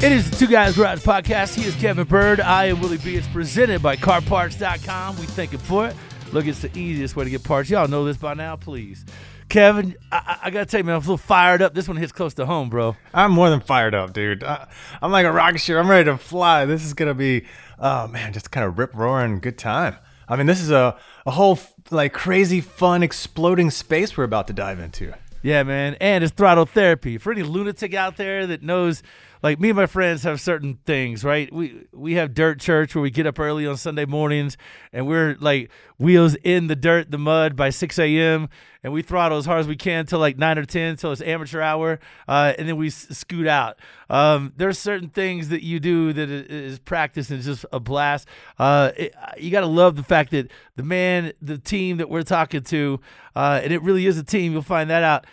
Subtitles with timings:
[0.00, 1.56] It is the Two Guys Garage Podcast.
[1.56, 2.38] He is Kevin Byrd.
[2.38, 3.16] I am Willie B.
[3.16, 5.18] It's presented by CarParts.com.
[5.18, 5.96] We thank him for it.
[6.30, 7.68] Look, it's the easiest way to get parts.
[7.68, 9.04] Y'all know this by now, please.
[9.48, 11.74] Kevin, I, I, gotta tell you, man, I'm a little fired up.
[11.74, 12.96] This one hits close to home, bro.
[13.12, 14.44] I'm more than fired up, dude.
[14.44, 14.68] I,
[15.02, 15.76] I'm like a rocket ship.
[15.76, 16.64] I'm ready to fly.
[16.64, 17.44] This is gonna be,
[17.80, 19.96] oh man, just kind of rip roaring good time.
[20.28, 20.96] I mean, this is a,
[21.26, 21.58] a whole
[21.90, 25.12] like crazy fun exploding space we're about to dive into.
[25.42, 25.96] Yeah, man.
[26.00, 27.18] And it's throttle therapy.
[27.18, 29.02] For any lunatic out there that knows
[29.42, 31.52] like me and my friends have certain things, right?
[31.52, 34.56] We we have dirt church where we get up early on Sunday mornings
[34.92, 38.48] and we're like wheels in the dirt, the mud by 6 a.m.
[38.82, 41.22] and we throttle as hard as we can till like nine or ten till it's
[41.22, 43.78] amateur hour, uh, and then we scoot out.
[44.10, 48.28] Um, there's certain things that you do that is practice and it's just a blast.
[48.58, 52.22] Uh, it, you got to love the fact that the man, the team that we're
[52.22, 53.00] talking to,
[53.36, 54.52] uh, and it really is a team.
[54.52, 55.26] You'll find that out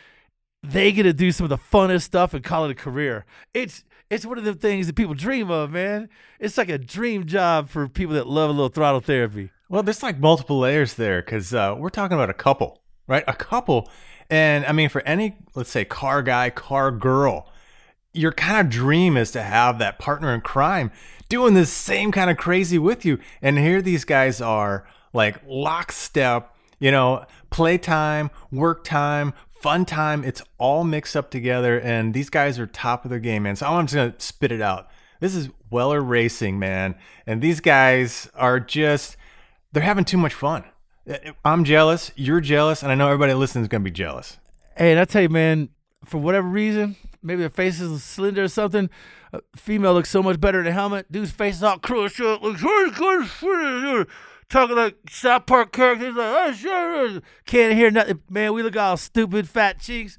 [0.72, 3.26] they get to do some of the funnest stuff and call it a career.
[3.54, 6.10] It's it's one of the things that people dream of, man.
[6.40, 9.52] It's like a dream job for people that love a little throttle therapy.
[9.70, 13.24] Well, there's like multiple layers there because uh, we're talking about a couple, right?
[13.28, 13.90] A couple.
[14.30, 17.52] And I mean, for any, let's say, car guy, car girl,
[18.14, 20.92] your kind of dream is to have that partner in crime
[21.28, 23.20] doing the same kind of crazy with you.
[23.42, 29.34] And here these guys are like lockstep, you know, playtime, work time,
[29.66, 30.24] fun time.
[30.24, 31.80] It's all mixed up together.
[31.80, 33.56] And these guys are top of their game, man.
[33.56, 34.88] So I'm just to spit it out.
[35.20, 36.94] This is Weller Racing, man.
[37.26, 39.18] And these guys are just,
[39.74, 40.66] they're having too much fun.
[41.44, 42.12] I'm jealous.
[42.16, 42.84] You're jealous.
[42.84, 44.38] And I know everybody listening is to be jealous.
[44.78, 45.70] Hey, and I tell you, man,
[46.04, 48.92] for whatever reason, maybe their face is slender or something.
[49.34, 51.12] A female looks so much better in a helmet.
[51.12, 54.08] Dude's face is all crushed up, looks really good.
[54.50, 58.22] Talking like South Park characters, like oh, sure, can't hear nothing.
[58.30, 60.18] Man, we look all stupid, fat cheeks.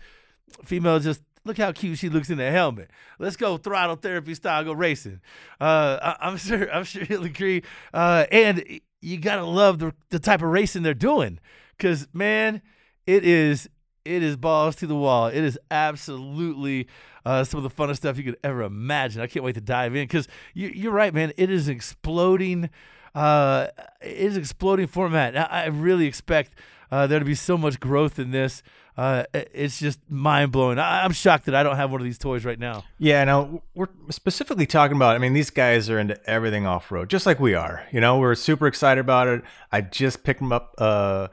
[0.64, 2.90] Female just look how cute she looks in the helmet.
[3.18, 5.20] Let's go throttle therapy style, go racing.
[5.60, 7.62] Uh, I, I'm sure, I'm sure he'll agree.
[7.94, 8.64] Uh, and
[9.00, 11.38] you gotta love the the type of racing they're doing,
[11.78, 12.62] cause man,
[13.06, 13.68] it is
[14.04, 15.28] it is balls to the wall.
[15.28, 16.88] It is absolutely
[17.24, 19.20] uh, some of the funnest stuff you could ever imagine.
[19.20, 21.32] I can't wait to dive in because you, you're right, man.
[21.36, 22.70] It is exploding.
[23.16, 23.68] Uh,
[24.02, 25.34] it is exploding format.
[25.50, 26.52] I, really expect
[26.90, 28.62] uh, there to be so much growth in this.
[28.94, 30.78] Uh, it's just mind blowing.
[30.78, 32.84] I, I'm shocked that I don't have one of these toys right now.
[32.98, 35.16] Yeah, now we're specifically talking about.
[35.16, 37.86] I mean, these guys are into everything off road, just like we are.
[37.90, 39.42] You know, we're super excited about it.
[39.72, 41.28] I just picked them up uh,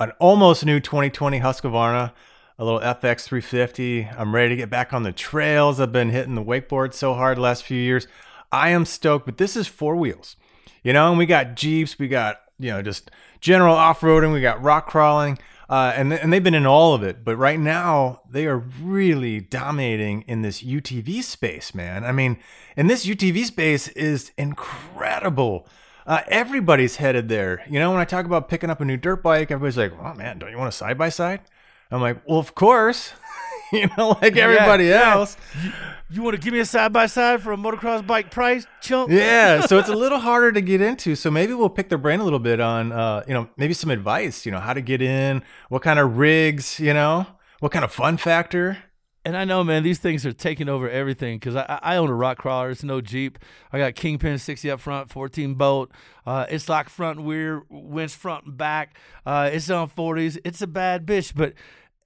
[0.00, 2.12] an almost new 2020 Husqvarna,
[2.58, 4.08] a little FX 350.
[4.16, 5.80] I'm ready to get back on the trails.
[5.80, 8.06] I've been hitting the wakeboard so hard last few years.
[8.50, 10.36] I am stoked, but this is four wheels.
[10.86, 13.10] You know, and we got Jeeps, we got, you know, just
[13.40, 15.36] general off roading, we got rock crawling.
[15.68, 19.40] Uh, and, and they've been in all of it, but right now they are really
[19.40, 22.04] dominating in this UTV space, man.
[22.04, 22.38] I mean,
[22.76, 25.66] and this UTV space is incredible.
[26.06, 27.64] Uh, everybody's headed there.
[27.68, 30.14] You know, when I talk about picking up a new dirt bike, everybody's like, "Oh
[30.14, 31.40] man, don't you want a side by side?"
[31.90, 33.10] I'm like, "Well, of course."
[33.72, 35.14] you know, like everybody yeah.
[35.14, 35.36] else.
[36.08, 39.10] You want to give me a side by side for a motocross bike price, chump?
[39.10, 42.20] yeah so it's a little harder to get into so maybe we'll pick their brain
[42.20, 45.02] a little bit on uh, you know maybe some advice you know how to get
[45.02, 47.26] in what kind of rigs you know
[47.58, 48.78] what kind of fun factor
[49.26, 52.14] and I know, man, these things are taking over everything because I, I own a
[52.14, 52.70] rock crawler.
[52.70, 53.40] It's no Jeep.
[53.72, 55.90] I got Kingpin 60 up front, 14 bolt.
[56.24, 58.96] Uh, it's like front and rear, winch front and back.
[59.26, 60.38] Uh, it's on 40s.
[60.44, 61.54] It's a bad bitch, but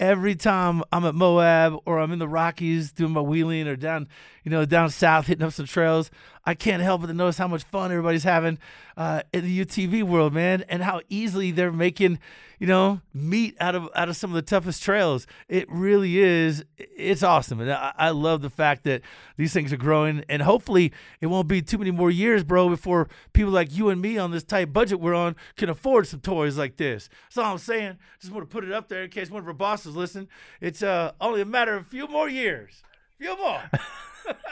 [0.01, 4.09] every time I'm at Moab or I'm in the Rockies doing my wheeling or down,
[4.45, 6.11] you know, down south hitting up some trails,
[6.45, 8.59] I can't help but notice how much fun everybody's having
[8.97, 12.19] uh, in the UTV world, man, and how easily they're making,
[12.59, 15.27] you know, meat out of out of some of the toughest trails.
[15.49, 16.65] It really is.
[16.79, 19.03] It's awesome, and I, I love the fact that
[19.37, 23.09] these things are growing, and hopefully it won't be too many more years, bro, before
[23.33, 26.57] people like you and me on this tight budget we're on can afford some toys
[26.57, 27.11] like this.
[27.25, 27.99] That's all I'm saying.
[28.19, 30.29] Just want to put it up there in case one of our bosses listen.
[30.61, 32.83] It's uh, only a matter of a few more years.
[33.21, 33.61] Few more.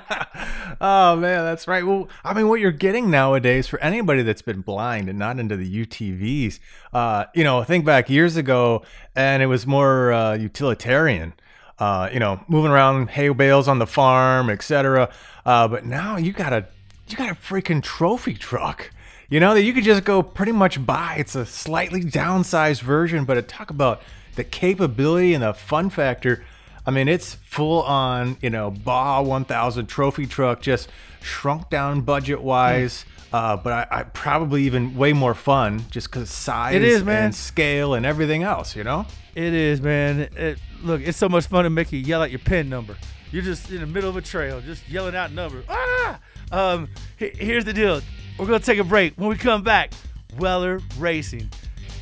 [0.80, 1.86] oh man, that's right.
[1.86, 5.58] Well, I mean, what you're getting nowadays for anybody that's been blind and not into
[5.58, 6.58] the UTVs,
[6.94, 8.82] uh, you know, think back years ago,
[9.14, 11.34] and it was more uh, utilitarian.
[11.78, 15.10] Uh, you know, moving around hay bales on the farm, etc.
[15.44, 16.64] Uh, but now you got a
[17.08, 18.90] you got a freaking trophy truck.
[19.28, 21.16] You know that you could just go pretty much buy.
[21.18, 24.00] It's a slightly downsized version, but it talk about
[24.34, 26.42] the capability and the fun factor
[26.86, 30.88] I mean, it's full on, you know, Baja 1000 trophy truck, just
[31.20, 33.04] shrunk down budget wise.
[33.04, 33.12] Mm.
[33.32, 37.24] Uh, but I, I, probably even way more fun just because size it is, man.
[37.24, 39.04] and scale and everything else, you know?
[39.34, 40.20] It is, man.
[40.20, 42.96] It, look, it's so much fun to make you yell out your pin number.
[43.32, 45.64] You're just in the middle of a trail, just yelling out numbers.
[45.68, 46.20] Ah!
[46.52, 48.00] Um, here's the deal.
[48.38, 49.14] We're going to take a break.
[49.16, 49.92] When we come back,
[50.38, 51.50] Weller Racing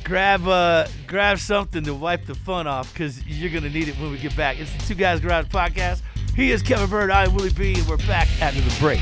[0.05, 4.11] grab uh grab something to wipe the fun off because you're gonna need it when
[4.11, 4.59] we get back.
[4.59, 6.01] It's the Two Guys Garage podcast.
[6.35, 7.11] He is Kevin Byrd.
[7.11, 9.01] I am Willie B, and we're back after the break.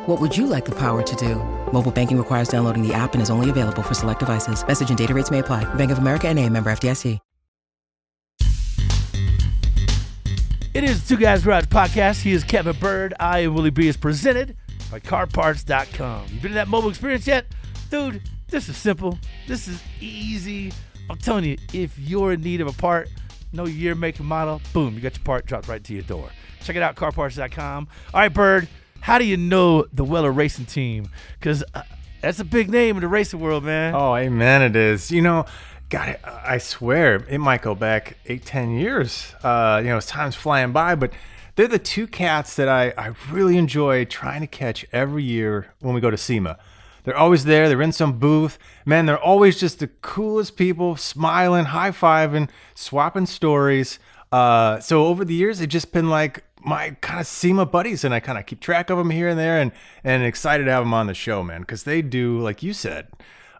[0.11, 1.35] What would you like the power to do?
[1.71, 4.67] Mobile banking requires downloading the app and is only available for select devices.
[4.67, 5.63] Message and data rates may apply.
[5.75, 7.17] Bank of America and a member FDIC.
[10.73, 12.23] It is the Two Guys Garage podcast.
[12.23, 13.13] He is Kevin Byrd.
[13.21, 13.87] I am Willie B.
[13.87, 14.57] is presented
[14.91, 16.25] by CarParts.com.
[16.27, 17.45] You been in that mobile experience yet?
[17.89, 19.17] Dude, this is simple.
[19.47, 20.73] This is easy.
[21.09, 23.07] I'm telling you, if you're in need of a part,
[23.53, 26.29] no year, make, and model, boom, you got your part dropped right to your door.
[26.65, 27.87] Check it out, carparts.com.
[28.13, 28.67] All right, Byrd,
[29.01, 31.09] how do you know the Weller Racing Team?
[31.39, 31.83] Because uh,
[32.21, 33.95] that's a big name in the racing world, man.
[33.95, 35.11] Oh, amen, it is.
[35.11, 35.45] You know,
[35.89, 39.33] God, I swear it might go back eight, ten years.
[39.43, 41.11] Uh, you know, time's flying by, but
[41.55, 45.93] they're the two cats that I, I really enjoy trying to catch every year when
[45.93, 46.57] we go to SEMA.
[47.03, 47.67] They're always there.
[47.67, 48.59] They're in some booth.
[48.85, 53.99] Man, they're always just the coolest people, smiling, high fiving, swapping stories.
[54.31, 58.13] Uh, so over the years, it's just been like my kind of SEMA buddies, and
[58.13, 59.71] I kind of keep track of them here and there, and
[60.03, 63.07] and excited to have them on the show, man, because they do, like you said,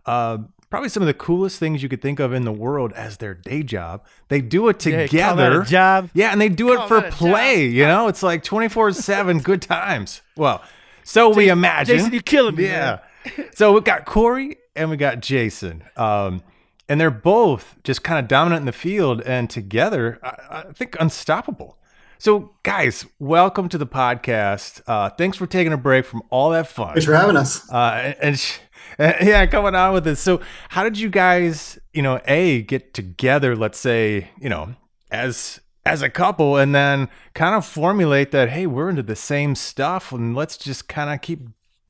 [0.05, 0.39] uh,
[0.70, 3.34] probably some of the coolest things you could think of in the world as their
[3.34, 4.05] day job.
[4.29, 5.60] They do it together.
[5.60, 6.10] Yeah, job.
[6.13, 7.65] Yeah, and they do it for play.
[7.65, 10.22] You know, it's like twenty four seven good times.
[10.36, 10.63] Well,
[11.03, 11.98] so Jason, we imagine.
[11.98, 12.65] Jason, you're killing me.
[12.65, 13.00] Yeah.
[13.53, 15.84] so we got Corey and we got Jason.
[15.96, 16.43] Um,
[16.88, 20.96] and they're both just kind of dominant in the field and together, I, I think
[21.00, 21.77] unstoppable.
[22.22, 24.84] So, guys, welcome to the podcast.
[24.86, 26.90] Uh, thanks for taking a break from all that fun.
[26.90, 27.68] Thanks for having us.
[27.68, 28.40] Uh, and,
[29.00, 30.20] and yeah, coming on with this.
[30.20, 33.56] So, how did you guys, you know, a get together?
[33.56, 34.75] Let's say, you know,
[35.10, 38.50] as as a couple, and then kind of formulate that.
[38.50, 41.50] Hey, we're into the same stuff, and let's just kind of keep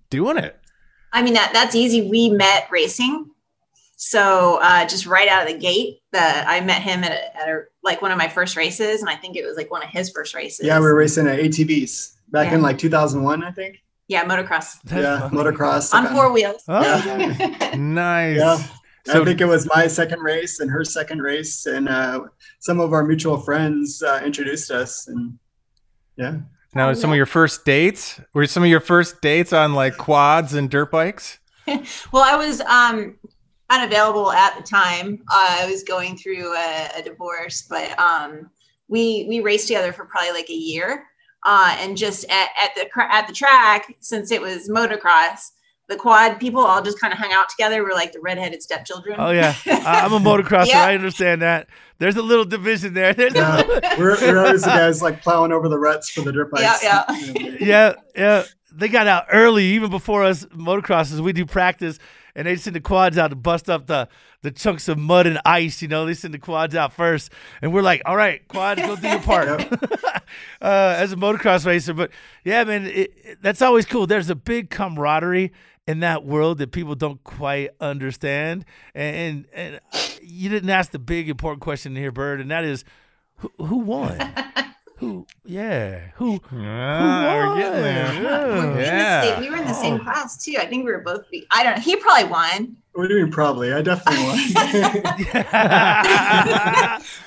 [0.10, 0.58] doing it.
[1.12, 2.10] I mean that that's easy.
[2.10, 3.32] We met racing
[4.03, 7.48] so uh, just right out of the gate, that I met him at, a, at
[7.48, 9.89] a, like one of my first races, and I think it was like one of
[9.89, 10.65] his first races.
[10.65, 12.55] Yeah, we were racing at ATVs back yeah.
[12.55, 13.77] in like 2001, I think.
[14.08, 14.79] Yeah, motocross.
[14.89, 16.63] yeah, motocross on four wheels.
[16.67, 16.81] Oh.
[16.81, 17.75] Yeah.
[17.77, 18.39] nice.
[18.39, 18.58] Yeah.
[19.05, 22.22] So, I think it was my second race and her second race, and uh,
[22.58, 25.38] some of our mutual friends uh, introduced us, and
[26.17, 26.39] yeah.
[26.74, 30.55] Now, some of your first dates were some of your first dates on like quads
[30.55, 31.38] and dirt bikes.
[32.12, 33.15] well, I was um,
[33.72, 35.24] unavailable at the time.
[35.32, 38.50] Uh, I was going through a, a divorce, but um,
[38.88, 41.06] we we raced together for probably like a year.
[41.44, 45.50] Uh, and just at, at the at the track, since it was motocross,
[45.90, 47.84] the quad people all just kind of hung out together.
[47.84, 49.16] We're like the redheaded stepchildren.
[49.18, 50.68] Oh yeah, I- I'm a motocrosser.
[50.68, 50.84] Yeah.
[50.86, 51.68] I understand that.
[51.98, 53.13] There's a little division there.
[53.13, 56.22] There's a Yeah, little- we're, we're always the guys like plowing over the ruts for
[56.22, 56.84] the dirt Yeah, bikes.
[56.84, 57.56] yeah.
[57.60, 58.44] yeah, yeah.
[58.74, 61.20] They got out early, even before us motocrossers.
[61.20, 62.00] We do practice,
[62.36, 64.08] and they send the quads out to bust up the
[64.42, 65.82] the chunks of mud and ice.
[65.82, 68.96] You know, they send the quads out first, and we're like, "All right, quads, go
[68.96, 69.50] do your part."
[70.62, 72.12] uh, as a motocross racer, but
[72.44, 74.08] yeah, man, it, it- that's always cool.
[74.08, 75.52] There's a big camaraderie
[75.88, 79.82] in that world that people don't quite understand, and and, and
[80.22, 82.84] you didn't ask the big important question here, Byrd, and that is,
[83.38, 84.18] who, who won?
[85.01, 85.25] who?
[85.43, 86.39] Yeah, who?
[86.53, 88.13] Ah, we're getting there.
[88.13, 88.48] Yeah.
[88.48, 89.22] We were in the Yeah.
[89.24, 90.55] same- we were in the same class too.
[90.60, 91.29] I think we were both.
[91.31, 91.81] Be- I don't know.
[91.81, 92.77] He probably won.
[92.93, 93.74] What do you mean probably?
[93.74, 94.38] I definitely won.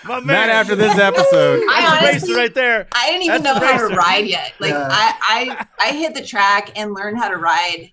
[0.04, 0.26] My man.
[0.26, 1.62] Not after this episode.
[1.68, 2.86] I That's a honestly- right there.
[2.94, 4.52] I didn't even That's know the how to ride yet.
[4.60, 4.88] Like Yeah.
[4.90, 7.90] I, I, I hit the track and learned how to ride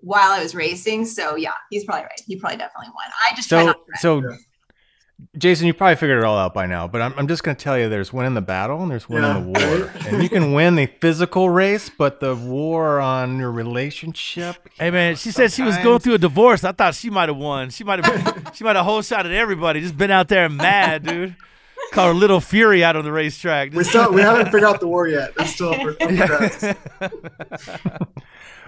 [0.00, 1.04] while I was racing.
[1.06, 2.20] So yeah, he's probably right.
[2.26, 3.10] He probably definitely won.
[3.28, 4.36] I just tried So, not to so, Yeah.
[5.38, 6.86] Jason, you probably figured it all out by now.
[6.86, 9.08] But I'm, I'm just going to tell you, there's win in the battle and there's
[9.08, 13.38] win in the war, and you can win the physical race, but the war on
[13.38, 14.68] your relationship.
[14.78, 16.64] Hey man, she said she was going through a divorce.
[16.64, 17.70] I thought she might have won.
[17.70, 19.80] She might have she might have whole shot at everybody.
[19.80, 21.36] Just been out there mad, dude.
[21.92, 23.72] Call her little fury out on the racetrack.
[23.72, 25.32] we still we haven't figured out the war yet.
[25.38, 28.08] It's still up for, up for grabs.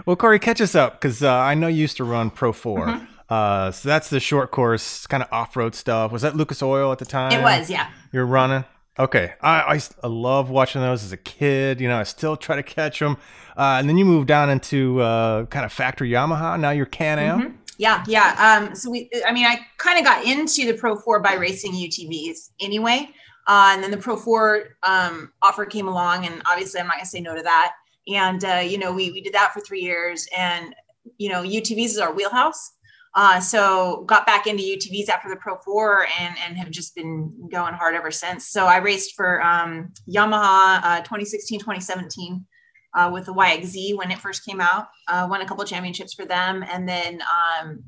[0.08, 2.86] Well, Corey, catch us up because uh, I know you used to run Pro 4.
[2.86, 3.04] Mm-hmm.
[3.28, 6.12] Uh, so that's the short course, kind of off road stuff.
[6.12, 7.32] Was that Lucas Oil at the time?
[7.32, 7.90] it was, yeah.
[8.12, 8.64] You're running?
[8.98, 9.34] Okay.
[9.42, 11.80] I I love watching those as a kid.
[11.80, 13.16] You know, I still try to catch them.
[13.56, 16.58] Uh, and then you move down into uh, kind of factory Yamaha.
[16.58, 17.40] Now you're Can Am.
[17.40, 17.56] Mm-hmm.
[17.78, 18.66] Yeah, yeah.
[18.66, 21.72] Um, so we, I mean, I kind of got into the Pro 4 by racing
[21.72, 23.08] UTVs anyway.
[23.46, 27.04] Uh, and then the Pro 4 um, offer came along, and obviously I'm not going
[27.04, 27.72] to say no to that.
[28.08, 30.74] And, uh, you know, we, we did that for three years, and,
[31.18, 32.72] you know, UTVs is our wheelhouse.
[33.14, 37.48] Uh, so got back into UTVs after the Pro 4 and, and have just been
[37.50, 38.48] going hard ever since.
[38.48, 42.46] So I raced for um, Yamaha uh, 2016, 2017
[42.94, 44.88] uh, with the YXZ when it first came out.
[45.06, 47.84] Uh, won a couple championships for them, and then um,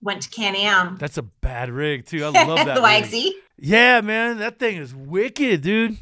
[0.00, 0.96] went to Can Am.
[0.98, 2.24] That's a bad rig too.
[2.24, 2.74] I love that.
[2.74, 3.04] the rig.
[3.04, 3.30] YXZ.
[3.58, 5.96] Yeah, man, that thing is wicked, dude.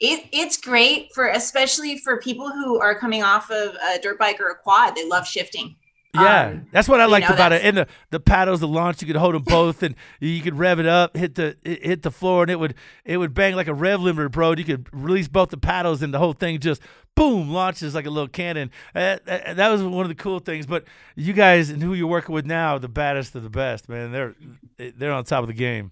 [0.00, 4.40] It, it's great for especially for people who are coming off of a dirt bike
[4.40, 4.94] or a quad.
[4.94, 5.76] They love shifting.
[6.14, 7.62] Yeah, Um, that's what I you liked know, about it.
[7.62, 10.56] that's- And the, the paddles, the launch, you could hold them both, and you could
[10.58, 13.66] rev it up, hit the hit the floor, and it would it would bang like
[13.68, 14.52] a rev limiter, bro.
[14.52, 16.80] You could release both the paddles, and the whole thing just
[17.16, 18.70] boom launches like a little cannon.
[18.94, 20.66] Uh, that, that was one of the cool things.
[20.66, 20.84] But
[21.16, 24.12] you guys and who you're working with now, the baddest of the best, man.
[24.12, 24.34] They're
[24.78, 25.90] they're on top of the game.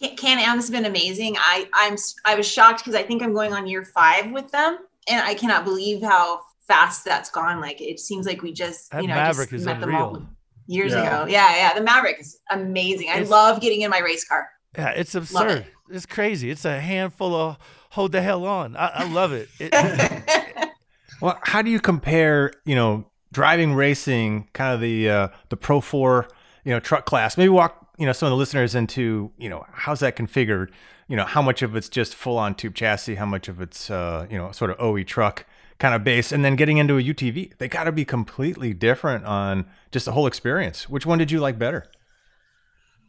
[0.00, 1.36] Can- Can Am has been amazing.
[1.38, 4.50] I I'm s- I was shocked because I think I'm going on year five with
[4.50, 4.78] them,
[5.08, 7.60] and I cannot believe how fast that's gone.
[7.60, 10.22] Like it seems like we just That you know Maverick just is met them all
[10.66, 11.22] years Yeah.
[11.22, 11.30] ago.
[11.30, 11.74] Yeah, yeah.
[11.74, 13.08] The Maverick is amazing.
[13.10, 14.48] I love getting in my race car.
[14.76, 15.66] Yeah, it's absurd.
[15.90, 16.50] It's crazy.
[16.50, 17.58] It's a handful of
[17.90, 18.74] hold the hell on.
[18.76, 19.48] I, I love it.
[19.60, 19.72] it
[21.20, 25.80] Well, how do you compare, you know, driving racing, kind of the uh, the Pro
[25.80, 26.28] Four,
[26.64, 27.36] you know, truck class?
[27.36, 30.70] Maybe walk, you know, some of the listeners into, you know, how's that configured?
[31.08, 33.90] You know, how much of it's just full on tube chassis, how much of it's,
[33.90, 35.44] uh, you know, sort of OE truck
[35.82, 37.58] kind of base, and then getting into a UTV.
[37.58, 40.88] They got to be completely different on just the whole experience.
[40.88, 41.90] Which one did you like better?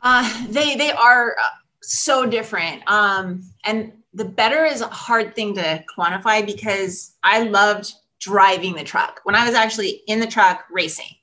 [0.01, 1.49] Uh, they they are uh,
[1.83, 2.81] so different.
[2.87, 8.83] Um, and the better is a hard thing to quantify because I loved driving the
[8.83, 11.13] truck when I was actually in the truck racing,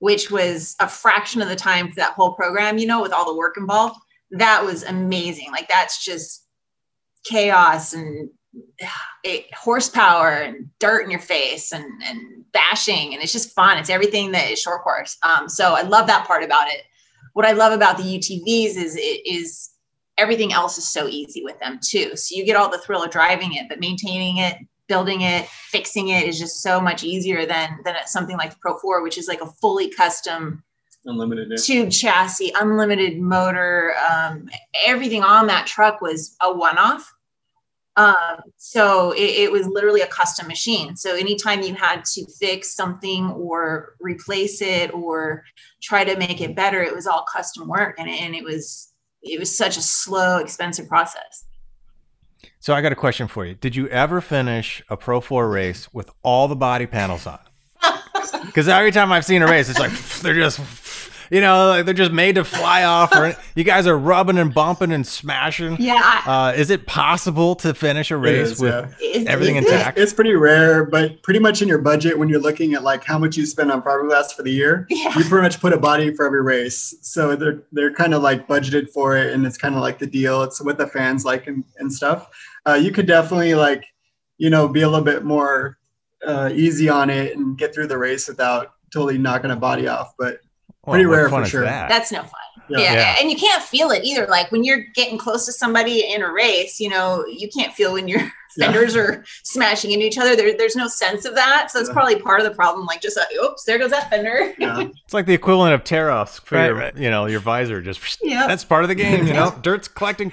[0.00, 2.76] which was a fraction of the time for that whole program.
[2.76, 3.96] You know, with all the work involved,
[4.32, 5.50] that was amazing.
[5.50, 6.46] Like that's just
[7.24, 8.28] chaos and
[9.22, 13.78] it, horsepower and dirt in your face and and bashing and it's just fun.
[13.78, 15.16] It's everything that is short course.
[15.22, 16.82] Um, so I love that part about it
[17.32, 19.70] what I love about the UTVs is it is
[20.18, 22.16] everything else is so easy with them too.
[22.16, 26.08] So you get all the thrill of driving it, but maintaining it, building it, fixing
[26.08, 29.28] it is just so much easier than than something like the Pro 4, which is
[29.28, 30.62] like a fully custom
[31.06, 31.58] Unlimited.
[31.64, 33.94] tube chassis, unlimited motor.
[34.10, 34.50] Um,
[34.84, 37.10] everything on that truck was a one-off.
[38.00, 40.96] Um, so it, it was literally a custom machine.
[40.96, 45.44] So anytime you had to fix something or replace it or
[45.82, 48.92] try to make it better, it was all custom work, and, and it was
[49.22, 51.44] it was such a slow, expensive process.
[52.58, 53.54] So I got a question for you.
[53.54, 57.38] Did you ever finish a Pro 4 race with all the body panels on?
[58.46, 59.92] Because every time I've seen a race, it's like
[60.22, 60.58] they're just,
[61.30, 63.14] you know, like they're just made to fly off.
[63.14, 65.76] Or you guys are rubbing and bumping and smashing.
[65.78, 66.00] Yeah.
[66.02, 69.24] I- Uh, is it possible to finish a race is, with yeah.
[69.28, 69.98] Everything is it- intact?
[69.98, 73.18] It's pretty rare, but pretty much in your budget when you're looking at like how
[73.18, 75.16] much you spend on fiberglass for the year, Yeah.
[75.18, 76.94] you pretty much put a body for every race.
[77.02, 80.06] So they're they're kind of like budgeted for it, and it's kind of like the
[80.06, 80.42] deal.
[80.42, 82.28] It's what the fans like and, and stuff.
[82.66, 83.84] Uh, you could definitely like,
[84.38, 85.78] you know, be a little bit more
[86.26, 90.12] uh, easy on it and get through the race without totally knocking a body off.
[90.18, 90.40] But
[90.90, 91.64] Well, pretty rare for sure.
[91.64, 91.88] that?
[91.88, 92.30] That's no fun.
[92.68, 92.78] Yeah.
[92.78, 92.92] Yeah.
[92.94, 93.16] Yeah.
[93.20, 94.26] And you can't feel it either.
[94.26, 97.92] Like when you're getting close to somebody in a race, you know, you can't feel
[97.92, 98.08] when
[98.56, 98.72] your Yeah.
[98.72, 100.34] fenders are smashing into each other.
[100.36, 101.70] There, there's no sense of that.
[101.70, 101.94] So that's Yeah.
[101.94, 102.86] probably part of the problem.
[102.86, 104.52] Like just, uh, oops, there goes that fender.
[104.58, 106.96] yeah, It's like the equivalent of tear offs for Right, your, right.
[106.96, 107.80] you know, your visor.
[107.80, 108.48] Just Yep.
[108.48, 109.54] that's part of the game, you know.
[109.62, 110.32] Dirt's collecting,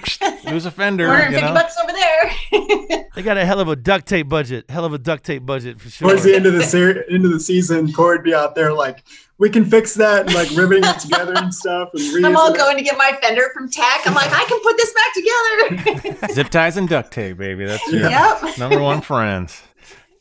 [0.50, 1.04] lose a fender.
[1.04, 1.54] You 150 know?
[1.54, 3.04] bucks over there.
[3.18, 4.70] They got a hell of a duct tape budget.
[4.70, 6.08] Hell of a duct tape budget for sure.
[6.10, 8.72] towards the end of the ser- end of the season, Corey would be out there
[8.72, 9.02] like,
[9.38, 11.88] we can fix that and like riveting it together and stuff.
[11.94, 12.58] And I'm all reusing it.
[12.58, 14.02] going to get my fender from Tech.
[14.04, 16.32] I'm like, I can put this back together.
[16.34, 17.64] Zip ties and duct tape, baby.
[17.64, 18.58] That's your yep.
[18.58, 19.62] number one friends.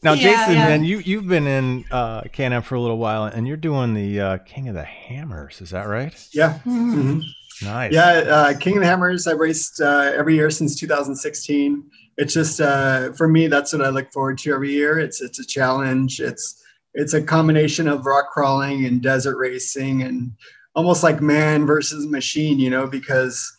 [0.04, 0.68] Now, Yeah, Jason, yeah.
[0.68, 4.20] man, you you've been in uh, Can-Am for a little while, and you're doing the
[4.22, 5.60] uh, King of the Hammers.
[5.62, 6.14] Is that right?
[6.34, 6.60] Yeah.
[6.66, 7.24] Mhm.
[7.64, 7.92] Nice.
[7.92, 9.26] Yeah, uh, King of the Hammers.
[9.26, 11.84] I've raced uh, every year since 2016.
[12.18, 15.00] It's just uh, for me, that's what I look forward to every year.
[15.00, 16.20] It's it's a challenge.
[16.20, 16.64] It's
[16.94, 20.32] it's a combination of rock crawling and desert racing, and
[20.76, 22.60] almost like man versus machine.
[22.60, 23.52] You know, because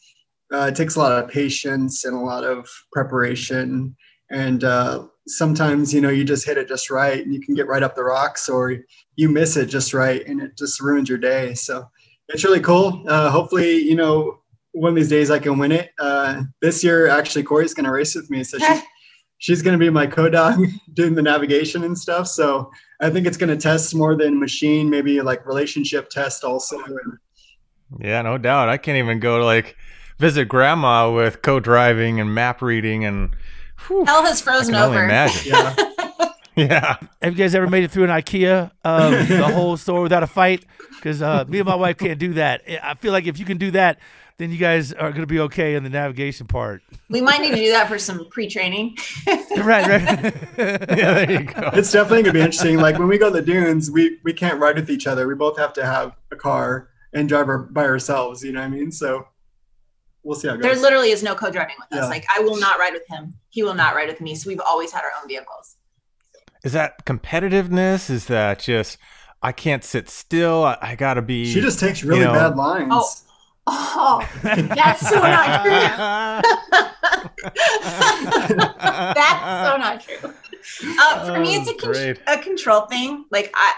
[0.54, 3.97] uh, it takes a lot of patience and a lot of preparation,
[4.30, 7.66] and uh, sometimes you know you just hit it just right, and you can get
[7.66, 8.76] right up the rocks, or
[9.16, 11.54] you miss it just right, and it just ruins your day.
[11.54, 11.88] So
[12.28, 13.04] it's really cool.
[13.08, 14.40] Uh, hopefully, you know,
[14.73, 15.90] one of these days I can win it.
[15.99, 18.82] Uh, this year, actually, Corey's going to race with me, so she's
[19.38, 20.61] she's going to be my co-dog
[20.94, 22.28] doing the navigation and stuff.
[22.28, 22.70] So
[23.00, 26.78] I think it's going to test more than machine, maybe like relationship test also.
[26.82, 27.18] And,
[28.00, 28.68] Yeah, no doubt.
[28.68, 29.76] I can't even go to like
[30.18, 33.35] visit grandma with co-driving and map reading and.
[33.87, 35.04] Whew, Hell has I frozen can only over.
[35.04, 35.52] imagine.
[35.52, 35.75] yeah,
[36.56, 36.97] Yeah.
[37.23, 40.26] Have you guys ever made it through an IKEA, um, the whole store without a
[40.26, 40.64] fight?
[40.97, 42.62] Because uh, me and my wife can't do that.
[42.82, 44.00] I feel like if you can do that,
[44.38, 46.82] then you guys are going to be okay in the navigation part.
[47.10, 48.97] We might need to do that for some pre-training.
[49.26, 50.34] right, right.
[50.58, 51.71] Yeah, there you go.
[51.75, 52.78] it's definitely going to be interesting.
[52.78, 55.26] Like when we go to the dunes, we we can't ride with each other.
[55.28, 58.43] We both have to have a car and drive our, by ourselves.
[58.45, 58.91] You know what I mean?
[58.93, 59.26] So
[60.23, 62.09] we'll see how it There literally is no co-driving with us.
[62.09, 63.35] Like I will not ride with him.
[63.50, 64.35] He will not ride with me.
[64.35, 65.76] So we've always had our own vehicles.
[66.65, 68.11] Is that competitiveness?
[68.11, 68.99] Is that just
[69.43, 70.65] I can't sit still?
[70.65, 71.52] I, I gotta be.
[71.52, 72.89] She just takes really you know- bad lines.
[72.91, 73.09] Oh.
[73.71, 75.73] Oh, that's so not true.
[79.15, 80.35] That's so not true.
[81.00, 83.25] Uh, for me, it's a, Oh, con- a control thing.
[83.31, 83.75] Like I,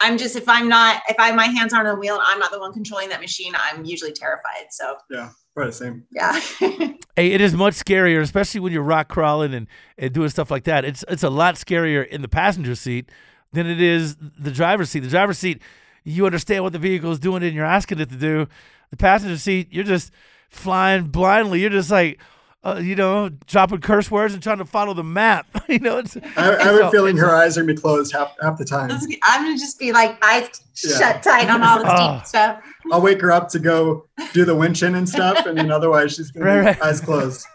[0.00, 2.38] I'm just if I'm not if I my hands aren't on the wheel and I'm
[2.38, 4.66] not the one controlling that machine, I'm usually terrified.
[4.70, 6.04] So Yeah, probably the same.
[6.10, 6.40] yeah,
[7.16, 9.66] Hey, it is much scarier, especially when you're rock crawling and,
[9.98, 10.84] and doing stuff like that.
[10.84, 13.10] It's it's a lot scarier in the passenger seat
[13.52, 15.00] than it is the driver's seat.
[15.00, 15.60] The driver's seat,
[16.04, 18.46] you understand what the vehicle is doing and you're asking it to do.
[18.90, 20.12] The passenger seat, you're just
[20.48, 21.60] flying blindly.
[21.60, 22.18] You're just like,
[22.62, 25.46] uh, you know, dropping curse words and trying to follow the map.
[25.68, 26.16] you know, it's.
[26.16, 28.64] I, I have it's a feeling her eyes are gonna be closed half half the
[28.64, 28.90] time.
[29.22, 30.48] I'm gonna just be like eyes
[30.84, 30.98] Yeah.
[30.98, 32.16] shut tight on all the Oh.
[32.18, 32.62] steep stuff.
[32.92, 36.30] I'll wake her up to go do the winching and stuff, and then otherwise she's
[36.30, 36.82] gonna Right, be right.
[36.82, 37.46] eyes closed.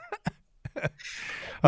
[0.75, 0.81] You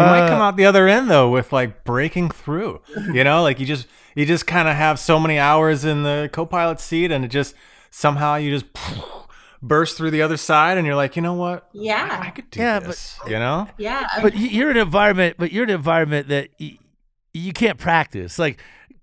[0.03, 2.81] might Uh, come out the other end though with like breaking through.
[3.13, 6.29] You know, like you just you just kind of have so many hours in the
[6.33, 7.53] co-pilot seat, and it just
[7.91, 8.65] somehow you just
[9.61, 11.67] burst through the other side, and you're like, you know what?
[11.73, 13.19] Yeah, I Yeah, could do Yeah, but- this.
[13.27, 13.67] you know?
[13.77, 14.07] yeah.
[14.21, 16.77] but you're an environment, but you're an environment that y-
[17.33, 18.37] you can't practice.
[18.39, 18.59] Like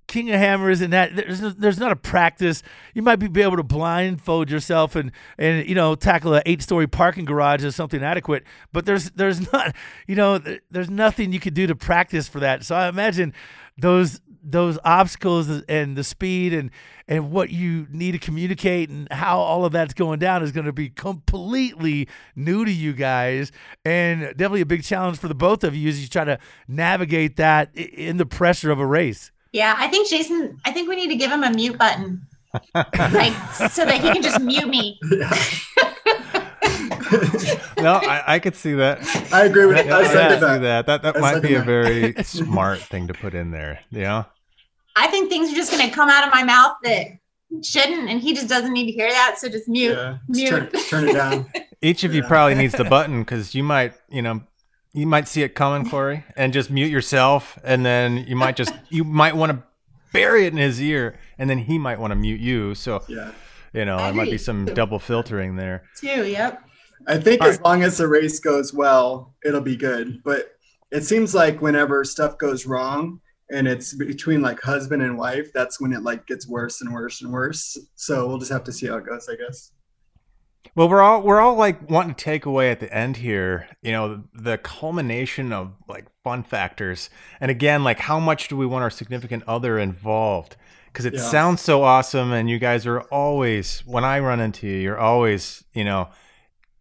[0.07, 2.63] King of Hammers and that, there's no, there's not a practice.
[2.93, 6.61] You might be, be able to blindfold yourself and and you know tackle an eight
[6.61, 8.45] story parking garage as something adequate.
[8.73, 9.75] But there's there's not
[10.07, 10.41] you know
[10.71, 12.65] there's nothing you could do to practice for that.
[12.65, 13.33] So I imagine
[13.79, 16.71] those those obstacles and the speed and
[17.09, 20.67] and what you need to communicate and how all of that's going down is going
[20.67, 23.53] to be completely new to you guys
[23.85, 27.37] and definitely a big challenge for the both of you as you try to navigate
[27.37, 29.31] that in the pressure of a race.
[29.53, 30.59] Yeah, I think Jason.
[30.65, 32.27] I think we need to give him a mute button,
[32.75, 33.33] like
[33.71, 34.99] so that he can just mute me.
[37.79, 38.99] No, I, I could see that.
[39.33, 39.85] I agree with.
[39.87, 40.87] Yeah, I I second could see that.
[40.87, 40.87] that.
[40.87, 41.65] That that I might second be a that.
[41.67, 43.81] very smart thing to put in there.
[43.91, 44.25] You know?
[44.97, 47.07] I think things are just going to come out of my mouth that
[47.63, 49.37] shouldn't, and he just doesn't need to hear that.
[49.39, 50.73] So just mute, Yeah, just mute.
[50.73, 51.47] turn, turn it down.
[51.83, 54.41] Each of you probably needs the button because you might, you know,
[54.93, 58.73] you might see it coming, Corey, and just mute yourself, and then you might just
[58.89, 59.63] you might want to
[60.13, 62.75] bury it in his ear, and then he might want to mute you.
[62.77, 63.33] So Yeah.
[63.73, 64.39] you know, I there might be agree.
[64.39, 65.83] some double filtering there.
[66.01, 66.25] Too.
[66.27, 66.63] Yep.
[67.07, 70.23] I think All as long as the race goes well, it'll be good.
[70.25, 70.53] But
[70.91, 75.81] it seems like whenever stuff goes wrong and it's between like husband and wife, that's
[75.81, 77.77] when it like gets worse and worse and worse.
[77.95, 79.73] So we'll just have to see how it goes, I guess.
[80.75, 83.93] Well, we're all we're all like wanting to take away at the end here, you
[83.93, 87.11] know, the culmination of like fun factors.
[87.41, 90.57] And again, like how much do we want our significant other involved?
[90.87, 91.21] Because it Yeah.
[91.21, 95.65] sounds so awesome, and you guys are always when I run into you, you're always,
[95.75, 96.09] you know,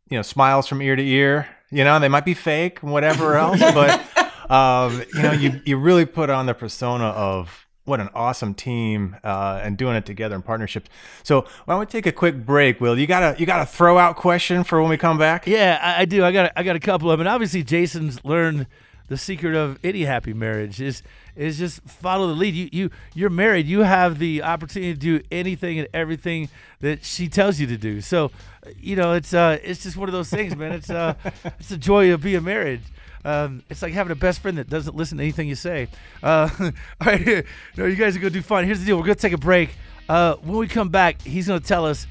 [0.10, 1.48] you know, smiles from ear to ear.
[1.70, 4.02] You know, they might be fake, and whatever else, but
[4.50, 9.18] um, you know, you you really put on the persona of what an awesome team
[9.24, 10.90] uh, and doing it together in partnerships.
[11.24, 12.98] So why don't we take a quick break, Will?
[12.98, 15.46] You got a you got a throw out question for when we come back?
[15.48, 16.24] Yeah, I, I do.
[16.24, 17.28] I got I got a couple of them.
[17.28, 18.68] And obviously, Jason's learned
[19.10, 21.04] the secret of any happy marriage is
[21.36, 22.54] is just follow the lead.
[22.54, 23.66] You you you're married.
[23.66, 28.02] You have the opportunity to do anything and everything that she tells you to do.
[28.02, 28.32] So,
[28.78, 30.72] you know, it's uh it's just one of those things, man.
[30.72, 31.16] It's uh
[31.60, 32.82] it's the joy of being married.
[33.26, 35.88] Um, it's like having a best friend that doesn't listen to anything you say.
[36.22, 36.72] Uh, all
[37.06, 37.46] right,
[37.78, 38.66] no, you guys are gonna do fine.
[38.66, 39.70] Here's the deal: we're gonna take a break.
[40.10, 42.08] Uh, when we come back, he's gonna tell us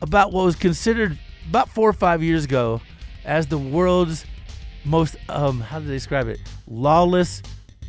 [0.00, 2.80] about what was considered about four or five years ago
[3.24, 4.26] as the world's
[4.84, 7.40] most um how do they describe it lawless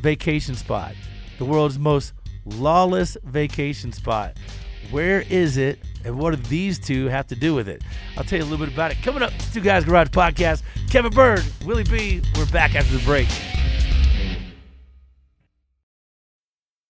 [0.02, 0.94] vacation spot
[1.40, 2.14] the world's most
[2.46, 4.38] lawless vacation spot
[4.92, 7.82] where is it and what do these two have to do with it?
[8.18, 8.98] I'll tell you a little bit about it.
[9.04, 10.64] Coming up it's two guys garage podcast.
[10.90, 13.28] Kevin Byrd willie b we're back after the break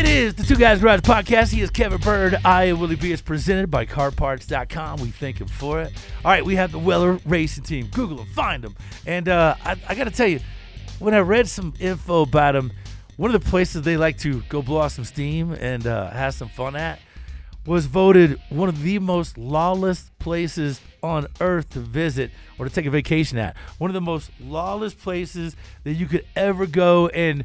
[0.00, 1.52] It is the Two Guys Garage Podcast.
[1.52, 2.34] He is Kevin Byrd.
[2.42, 3.12] I am Willie B.
[3.12, 4.98] It's presented by CarParts.com.
[5.02, 5.92] We thank him for it.
[6.24, 7.86] All right, we have the Weller Racing Team.
[7.92, 8.74] Google them, find them.
[9.04, 10.40] And uh, I, I got to tell you,
[11.00, 12.72] when I read some info about them,
[13.18, 16.32] one of the places they like to go blow off some steam and uh, have
[16.32, 16.98] some fun at
[17.66, 22.86] was voted one of the most lawless places on earth to visit or to take
[22.86, 23.54] a vacation at.
[23.76, 27.44] One of the most lawless places that you could ever go and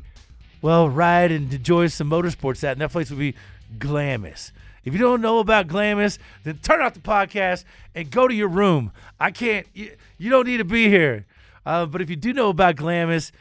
[0.61, 3.35] well, ride and enjoy some motorsports at, and that place would be
[3.77, 4.51] Glamis.
[4.83, 7.63] If you don't know about Glamis, then turn off the podcast
[7.95, 8.91] and go to your room.
[9.19, 11.25] I can't, you, you don't need to be here.
[11.65, 13.31] Uh, but if you do know about Glamis,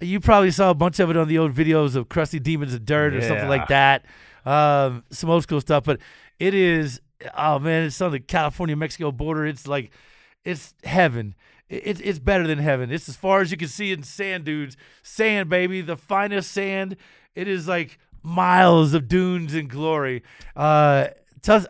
[0.00, 2.86] you probably saw a bunch of it on the old videos of Crusty Demons of
[2.86, 4.04] Dirt or something like that.
[4.46, 5.84] Um, some old school stuff.
[5.84, 6.00] But
[6.38, 7.00] it is,
[7.36, 9.46] oh man, it's on the California Mexico border.
[9.46, 9.90] It's like,
[10.44, 11.34] it's heaven.
[11.68, 12.90] It's it's better than heaven.
[12.90, 14.76] It's as far as you can see in sand dunes.
[15.02, 16.96] Sand, baby, the finest sand.
[17.34, 20.22] It is like miles of dunes and glory.
[20.54, 21.08] Uh,
[21.42, 21.66] tell us,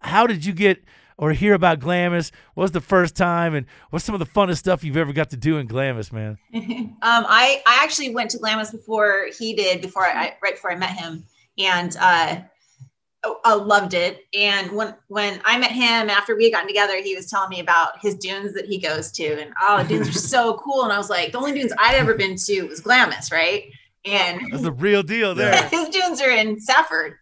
[0.00, 0.82] how did you get
[1.16, 2.32] or hear about Glamis?
[2.54, 5.30] What was the first time, and what's some of the funnest stuff you've ever got
[5.30, 6.38] to do in Glamis, man?
[6.54, 10.76] um, I I actually went to Glamis before he did, before I right before I
[10.76, 11.24] met him,
[11.58, 12.40] and uh,
[13.24, 14.26] I- I loved it.
[14.38, 17.60] And when when I met him after we had gotten together, he was telling me
[17.60, 20.84] about his dunes that he goes to, and oh, the dunes are so cool.
[20.84, 23.64] And I was like, the only dunes I'd ever been to was Glamis, right?
[24.06, 25.68] And That's the real deal there.
[25.68, 27.14] his dunes are in Safford,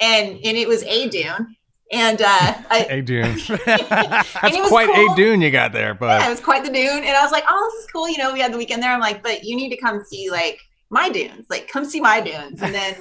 [0.00, 1.56] and and it was a dune,
[1.90, 3.36] and uh, I, A dune.
[3.66, 5.12] That's quite cool.
[5.12, 6.98] a dune you got there, but yeah, it was quite the dune.
[7.04, 8.08] And I was like, oh, this is cool.
[8.08, 8.92] You know, we had the weekend there.
[8.92, 10.60] I'm like, but you need to come see like
[10.90, 11.46] my dunes.
[11.50, 12.62] Like, come see my dunes.
[12.62, 12.94] And then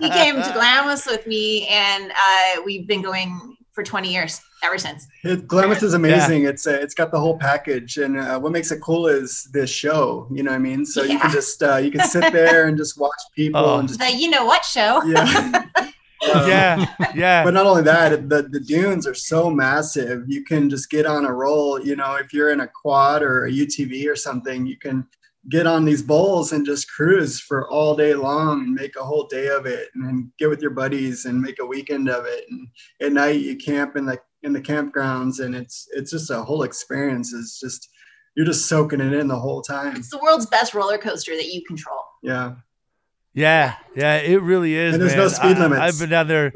[0.00, 4.78] he came to Glamis with me, and uh, we've been going for 20 years ever
[4.78, 5.06] since.
[5.24, 6.44] It, Glamis is amazing.
[6.44, 9.70] It's uh, it's got the whole package, and uh, what makes it cool is this
[9.70, 10.26] show.
[10.32, 10.84] You know what I mean?
[10.84, 13.78] So you can just uh, you can sit there and just watch people Oh.
[13.78, 15.02] and just The you know what show?
[15.04, 15.64] yeah.
[16.34, 17.42] Um, yeah, yeah.
[17.44, 20.24] But not only that, the, the dunes are so massive.
[20.28, 21.80] You can just get on a roll.
[21.82, 25.06] You know, if you're in a quad or a UTV or something, you can
[25.48, 29.26] get on these bowls and just cruise for all day long and make a whole
[29.26, 32.44] day of it and then get with your buddies and make a weekend of it.
[32.50, 32.68] And
[33.00, 36.62] at night you camp in the in the campgrounds and it's it's just a whole
[36.62, 37.32] experience.
[37.32, 37.88] It's just
[38.36, 39.96] you're just soaking it in the whole time.
[39.96, 42.00] It's the world's best roller coaster that you control.
[42.22, 42.54] Yeah.
[43.32, 44.94] Yeah, Yeah, it really is.
[44.94, 45.18] And there's man.
[45.20, 45.80] no speed I- limits.
[45.80, 46.52] I've been down there.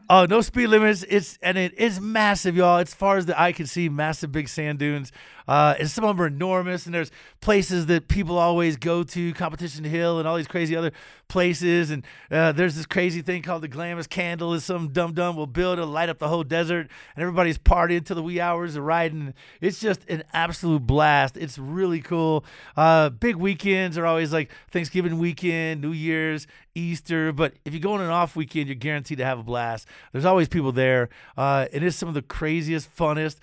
[0.10, 1.04] oh, no speed limits.
[1.08, 2.78] It's and it is massive, y'all.
[2.78, 5.12] As far as the eye can see, massive big sand dunes.
[5.48, 6.84] Uh, and some of them are enormous.
[6.86, 10.92] And there's places that people always go to, Competition Hill, and all these crazy other
[11.26, 11.90] places.
[11.90, 14.54] And uh, there's this crazy thing called the Glamis Candle.
[14.54, 18.04] Is some dumb dumb will build to light up the whole desert, and everybody's partying
[18.04, 19.34] till the wee hours of riding.
[19.60, 21.36] It's just an absolute blast.
[21.36, 22.44] It's really cool.
[22.76, 27.32] Uh, big weekends are always like Thanksgiving weekend, New Year's, Easter.
[27.32, 29.86] But if you go on an off weekend, you're guaranteed to have a blast.
[30.12, 31.08] There's always people there.
[31.36, 33.36] Uh, it is some of the craziest, funnest,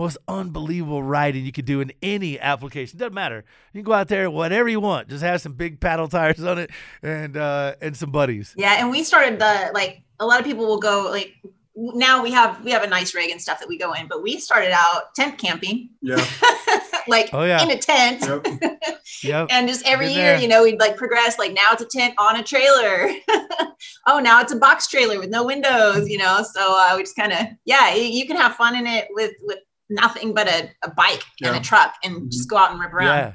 [0.00, 2.98] most unbelievable riding you could do in any application.
[2.98, 3.44] Doesn't matter.
[3.72, 5.08] You can go out there, whatever you want.
[5.08, 6.70] Just have some big paddle tires on it
[7.02, 8.54] and uh, and some buddies.
[8.56, 11.34] Yeah, and we started the like a lot of people will go like
[11.76, 14.22] now we have we have a nice rig and stuff that we go in, but
[14.22, 16.24] we started out tent camping, Yeah.
[17.08, 17.62] like Oh, yeah.
[17.62, 18.22] in a tent.
[18.22, 18.46] Yep.
[19.22, 19.48] Yep.
[19.50, 20.40] And just every Been year, there.
[20.40, 21.38] you know, we'd like progress.
[21.38, 23.10] Like now it's a tent on a trailer.
[24.06, 26.08] oh, now it's a box trailer with no windows.
[26.08, 28.86] You know, so uh, we just kind of yeah, you, you can have fun in
[28.86, 29.58] it with with
[29.90, 33.06] nothing but a, a bike and a truck and just go out and rip around.
[33.18, 33.32] Yeah.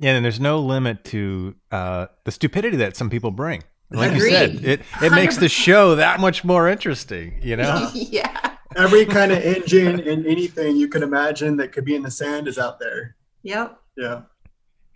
[0.00, 3.62] Yeah, and there's no limit to uh, the stupidity that some people bring.
[3.90, 7.38] Like you said, it it makes the show that much more interesting.
[7.42, 7.90] You know.
[7.94, 8.56] yeah.
[8.76, 12.48] Every kind of engine and anything you could imagine that could be in the sand
[12.48, 13.14] is out there.
[13.44, 13.78] Yep.
[13.96, 14.22] Yeah.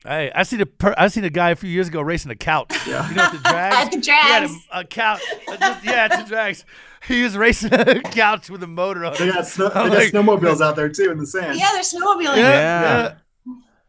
[0.05, 2.37] Hey, I seen a per- I seen a guy a few years ago racing a
[2.37, 2.75] couch.
[2.89, 3.09] Yeah.
[3.09, 3.77] You know what the drags?
[3.77, 4.67] At the He had drags.
[4.73, 5.23] a, a couch.
[5.47, 6.65] just- yeah, it's the drags.
[7.15, 10.15] He was racing a couch with a motor on They got, snow, I'm they got
[10.15, 11.59] like- snowmobiles out there too in the sand.
[11.59, 12.37] Yeah, there's snowmobiling.
[12.37, 13.15] Yeah, Yeah.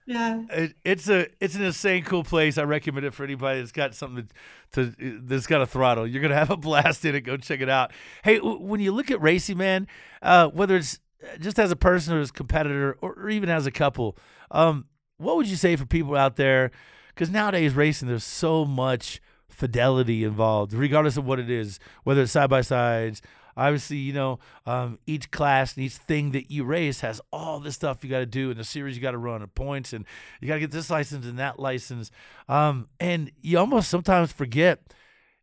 [0.06, 0.42] Yeah.
[0.50, 0.56] yeah.
[0.64, 2.58] It, it's a it's an insane cool place.
[2.58, 4.28] I recommend it for anybody that's got something
[4.72, 6.08] to, to that's got a throttle.
[6.08, 7.22] You're gonna have a blast in it.
[7.22, 7.92] Go check it out.
[8.24, 9.88] Hey, w- when you look at racing, man,
[10.22, 11.00] uh, whether it's
[11.40, 14.18] just as a person or as a competitor or, or even as a couple,
[14.52, 14.86] um,
[15.18, 16.72] what would you say for people out there?
[17.14, 19.22] Because nowadays racing, there's so much
[19.60, 23.22] fidelity involved, regardless of what it is, whether it's side by sides.
[23.58, 27.76] Obviously, you know, um, each class and each thing that you race has all this
[27.76, 30.06] stuff you got to do in the series you got to run, and points, and
[30.40, 32.10] you got to get this license and that license.
[32.48, 34.82] Um, and you almost sometimes forget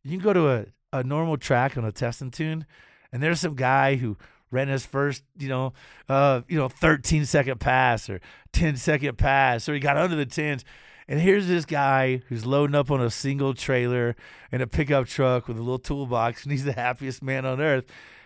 [0.03, 2.65] you can go to a, a normal track on a testing tune,
[3.13, 4.17] and there's some guy who
[4.51, 5.75] ran his first, you know,
[6.09, 8.21] uh, you know, 13 second pass or
[8.53, 10.65] 10 second pass, or he got under the tens.
[11.09, 14.17] And here's this guy who's loading up on a single trailer
[14.51, 17.85] in a pickup truck with a little toolbox, and he's the happiest man on earth.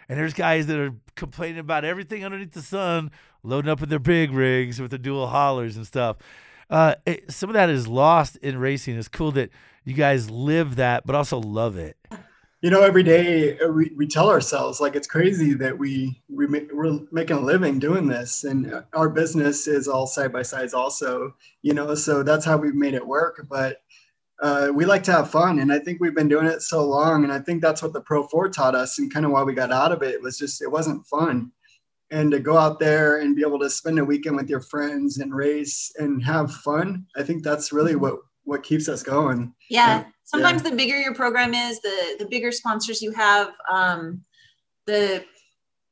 [0.09, 3.11] And there's guys that are complaining about everything underneath the sun,
[3.43, 6.17] loading up with their big rigs with their dual haulers and stuff.
[6.71, 8.97] Uh, it, some of that is lost in racing.
[8.97, 9.51] It's cool that
[9.85, 11.97] you guys live that, but also love it.
[12.61, 16.47] You know every day uh, we, we tell ourselves like it's crazy that we we
[16.73, 18.45] we're making a living doing this.
[18.45, 22.75] And our business is all side by sides also you know so that's how we've
[22.75, 23.47] made it work.
[23.49, 23.79] But
[24.43, 25.59] uh, we like to have fun.
[25.59, 27.25] And i think we've been doing it so long.
[27.25, 28.99] And i think that's what the pro 4 taught us.
[28.99, 31.53] And kind of why we got out of it was just it wasn't fun.
[32.13, 35.19] And to go out there and be able to spend a weekend with your friends
[35.19, 38.19] and race and have fun i think that's really what
[38.51, 40.01] what keeps us going Yeah.
[40.01, 40.05] Yeah.
[40.25, 44.23] Sometimes the bigger your program is, the the bigger sponsors you have, um,
[44.87, 45.17] the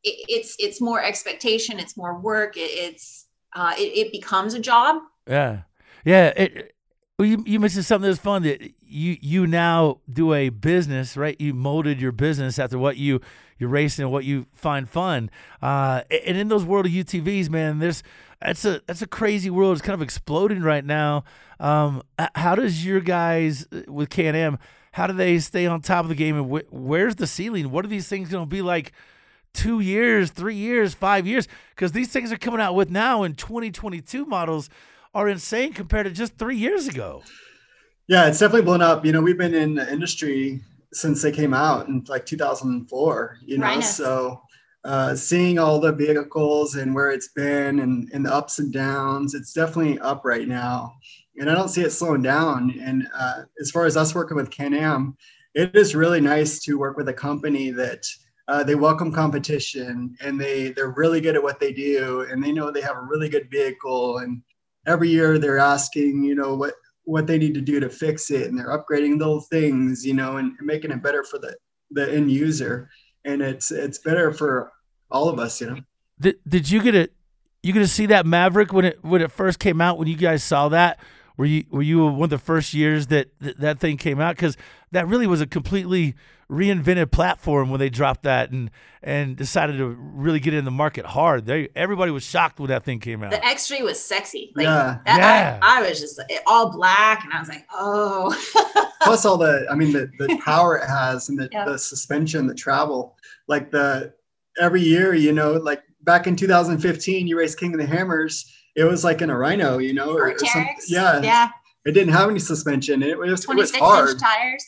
[0.05, 4.61] it, it's it's more expectation, it's more work, it, it's uh, it, it becomes a
[4.61, 5.03] job.
[5.27, 5.63] Yeah,
[6.05, 6.33] yeah.
[6.37, 6.75] It,
[7.19, 11.41] well, you you mentioned something that's fun that you you now do a business, right?
[11.41, 13.21] You molded your business after what you
[13.59, 15.31] you're racing and what you find fun.
[15.61, 18.05] Uh, and in those world of UTVs, man, there's
[18.41, 19.73] that's a that's a crazy world.
[19.73, 21.25] It's kind of exploding right now.
[21.61, 22.03] Um,
[22.35, 24.59] how does your guys uh, with Can Am?
[24.93, 26.37] How do they stay on top of the game?
[26.37, 27.71] And wh- where's the ceiling?
[27.71, 28.93] What are these things going to be like?
[29.55, 33.35] two years, three years, five years, because these things are coming out with now in
[33.35, 34.69] 2022 models
[35.15, 37.23] are insane compared to just three years ago.
[38.07, 39.05] Yeah, it's definitely blown up.
[39.05, 40.61] You know, we've been in the industry
[40.93, 43.81] since they came out in like 2004, you know, Rhino.
[43.81, 44.41] so
[44.89, 49.35] uh, seeing all the vehicles and where it's been and, and the ups and downs,
[49.35, 50.97] it's definitely up right now.
[51.37, 52.75] And I don't see it slowing down.
[52.81, 55.15] And uh, as far as us working with Can Am,
[55.55, 58.07] it is really nice to work with a company that
[58.49, 62.51] uh, they welcome competition and they they're really good at what they do and they
[62.51, 64.41] know they have a really good vehicle and
[64.87, 66.73] every year they're asking you know what
[67.05, 70.39] what they need to do to fix it and they're upgrading little things you know
[70.39, 71.55] and, making it better for the
[71.91, 72.89] the end user
[73.27, 74.73] and it's it's better for
[75.11, 75.77] all of us you know
[76.21, 77.09] Did, did you get a
[77.63, 80.17] you get to see that Maverick when it when it first came out when you
[80.17, 80.99] guys saw that
[81.37, 84.37] Were you were you one of the first years that th- that thing came out?
[84.37, 84.57] Because
[84.93, 86.15] that really was a completely
[86.51, 88.71] reinvented platform when they dropped that and
[89.03, 91.47] and decided to really get in the market hard.
[91.47, 93.31] They everybody was shocked when that thing came out.
[93.33, 94.53] The X3 was sexy.
[94.57, 94.99] Like, Yeah.
[95.05, 95.59] that- Yeah.
[95.63, 98.35] I, I was just like, all black, and I was like, oh.
[99.03, 101.65] plus all the i mean the, the power it has and the, Yeah.
[101.65, 103.17] the suspension the travel
[103.47, 104.13] like the
[104.59, 108.85] every year you know like back in 2015 you raced king of the hammers it
[108.85, 110.85] was like in a rhino you know Or some- Teryx.
[110.89, 111.49] yeah Yeah.
[111.85, 114.65] it didn't have any suspension it was, it was 26 hard inch tires.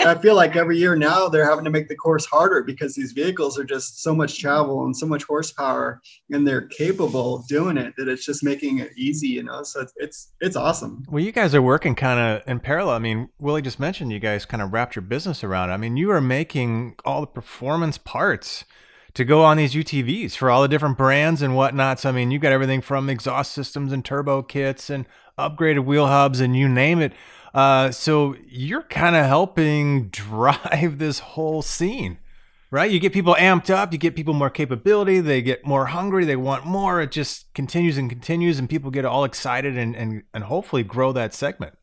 [0.00, 3.12] i feel like every year now they're having to make the course harder because these
[3.12, 6.00] vehicles are just so much travel and so much horsepower
[6.30, 9.80] and they're capable of doing it that it's just making it easy you know so
[9.80, 12.94] it's it's, it's awesome Well, you guys are working kind of in parallel.
[12.94, 15.70] I mean, Willie just mentioned you guys kind of wrapped your business around.
[15.70, 15.74] it.
[15.74, 18.64] I mean, you are making all the performance parts
[19.14, 22.00] to go on these UTVs for all the different brands and whatnot.
[22.00, 25.06] So, I mean, you got everything from exhaust systems and turbo kits and
[25.38, 27.12] upgraded wheel hubs and you name it.
[27.54, 32.18] Uh, so you're kind of helping drive this whole scene,
[32.72, 32.90] right?
[32.90, 36.36] You get people amped up, you get people more capability, they get more hungry, they
[36.36, 37.00] want more.
[37.00, 41.12] It just continues and continues, and people get all excited and and, and hopefully grow
[41.12, 41.74] that segment.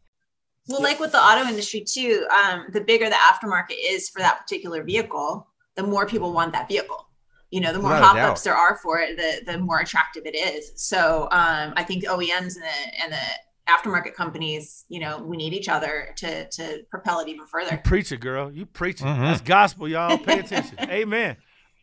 [0.67, 4.41] Well, like with the auto industry too, um, the bigger the aftermarket is for that
[4.41, 7.08] particular vehicle, the more people want that vehicle.
[7.52, 8.30] You know, the more Without a hop doubt.
[8.32, 10.72] ups there are for it, the the more attractive it is.
[10.76, 13.18] So um, I think OEMs and the and the
[13.70, 17.78] aftermarket companies, you know, we need each other to to propel it even You further.
[17.84, 18.52] preach it, girl.
[18.52, 19.06] You preach it.
[19.06, 19.20] Mhm.
[19.20, 20.18] That's gospel, y'all.
[20.18, 20.78] Pay attention.
[20.90, 21.36] Amen.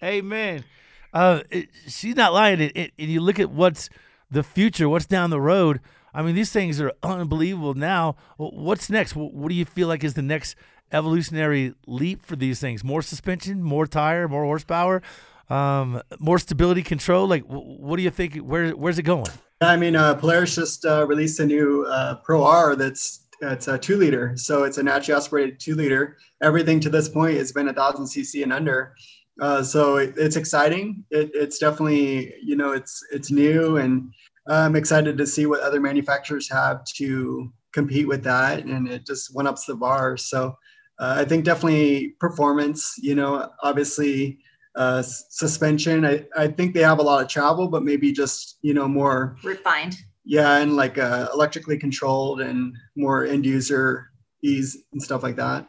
[0.02, 0.64] Amen.
[1.12, 2.60] Uh, it, she's not lying.
[2.60, 3.88] It, it, and you look at what's
[4.30, 5.80] the future, what's down the road.
[6.14, 8.16] I mean, these things are unbelievable now.
[8.38, 9.14] What's next?
[9.14, 10.56] What do you feel like is the next
[10.92, 12.82] evolutionary leap for these things?
[12.82, 15.02] More suspension, more tire, more horsepower,
[15.50, 17.26] um, more stability control.
[17.26, 18.36] Like, wh- what do you think?
[18.36, 19.30] Where Where's it going?
[19.60, 23.78] I mean, uh, Polaris just uh, released a new uh, Pro R that's it's a
[23.78, 26.16] two liter, so it's a naturally aspirated two liter.
[26.42, 28.94] Everything to this point has been a thousand cc and under,
[29.40, 31.04] uh, so it, it's exciting.
[31.10, 34.12] It, it's definitely you know it's it's new, and
[34.48, 39.34] I'm excited to see what other manufacturers have to compete with that, and it just
[39.34, 40.16] went up the bar.
[40.16, 40.56] So
[40.98, 42.94] uh, I think definitely performance.
[42.98, 44.38] You know, obviously
[44.78, 46.04] uh, suspension.
[46.06, 49.36] I, I think they have a lot of travel, but maybe just you know more
[49.44, 49.96] Refined.
[50.24, 54.08] yeah, and like uh, electrically controlled and more end user
[54.42, 55.68] ease and stuff like that.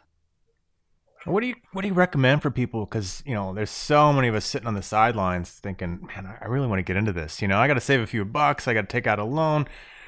[1.26, 2.86] What do you What do you recommend for people?
[2.86, 6.44] Because you know, there's so many of us sitting on the sidelines thinking, "Man, I-
[6.44, 8.24] I really want to get into this." You know, I got to save a few
[8.24, 8.66] bucks.
[8.66, 9.66] I got to take out a loan.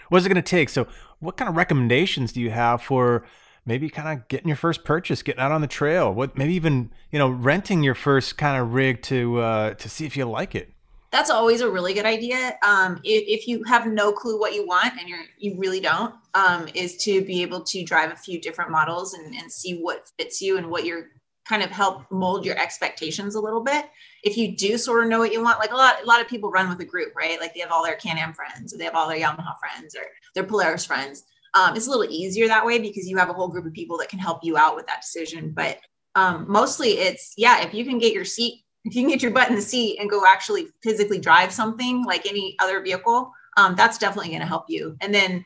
[0.09, 0.69] What's it going to take?
[0.71, 0.87] So,
[1.21, 3.27] what kind of recommendations do you have for
[3.65, 6.13] maybe kind of getting your first purchase, getting out on the trail?
[6.13, 10.07] What maybe even you know renting your first kind of rig to uh, to see
[10.07, 10.73] if you like it.
[11.11, 12.59] That's always a really good idea.
[12.67, 16.15] Um, if, if you have no clue what you want and you're you really don't,
[16.35, 20.11] um, is to be able to drive a few different models and, and see what
[20.19, 21.09] fits you and what you're
[21.45, 23.91] kind of help mold your expectations a little bit.
[24.23, 26.29] If you do sort of know what you want, like a lot, a lot of
[26.29, 27.41] people run with a group, right?
[27.41, 30.03] Like they have all their Can-Am friends, or they have all their Yamaha friends, or
[30.35, 31.25] their Polaris friends.
[31.55, 33.99] Um, it's a little easier that way because you have a whole group of people
[33.99, 35.53] that can help you out with that decision.
[35.55, 35.79] But
[36.15, 39.31] um, mostly, it's yeah, if you can get your seat if you can get your
[39.31, 43.75] butt in the seat and go actually physically drive something like any other vehicle, um,
[43.77, 44.97] that's definitely going to help you.
[45.01, 45.45] And then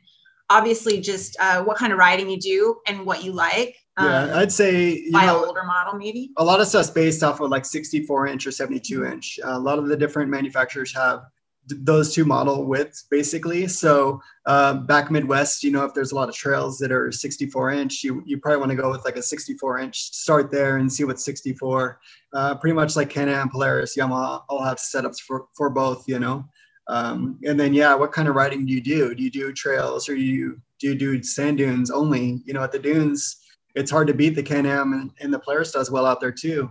[0.49, 3.77] obviously just uh, what kind of riding you do and what you like.
[3.99, 6.31] Yeah, Um, I'd say you buy know, an older model maybe.
[6.37, 9.39] a lot of stuff's based off of like 64 inch or 72 inch.
[9.45, 11.25] Uh, a lot of the different manufacturers have
[11.69, 13.67] those two model widths basically.
[13.67, 17.73] So uh, back Midwest, you know, if there's a lot of trails that are 64
[17.73, 20.93] inch, you, you probably want to go with like a 64 inch, start there and
[20.93, 22.01] see what's 64.
[22.33, 26.45] Uh, pretty much like Can-Am, Polaris, Yamaha all have setups for, for both, you know.
[26.89, 29.15] Um, and then, yeah, what kind of riding do you do?
[29.15, 32.43] Do you do trails or you do you do sand dunes only?
[32.45, 33.39] You know, at the dunes,
[33.75, 36.71] it's hard to beat the Can-Am and, and the Polaris does well out there too.